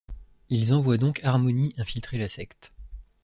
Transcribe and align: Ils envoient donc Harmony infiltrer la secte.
Ils 0.49 0.73
envoient 0.73 0.97
donc 0.97 1.19
Harmony 1.23 1.75
infiltrer 1.77 2.17
la 2.17 2.27
secte. 2.27 2.73